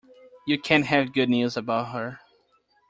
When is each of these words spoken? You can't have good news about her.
You 0.47 0.57
can't 0.59 0.87
have 0.87 1.13
good 1.13 1.29
news 1.29 1.55
about 1.55 1.91
her. 1.93 2.21